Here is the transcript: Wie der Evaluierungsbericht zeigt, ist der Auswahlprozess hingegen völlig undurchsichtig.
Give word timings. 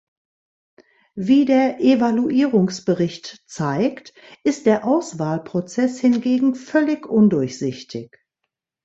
Wie 1.13 1.45
der 1.45 1.79
Evaluierungsbericht 1.79 3.43
zeigt, 3.45 4.15
ist 4.43 4.65
der 4.65 4.83
Auswahlprozess 4.87 5.99
hingegen 5.99 6.55
völlig 6.55 7.05
undurchsichtig. 7.07 8.11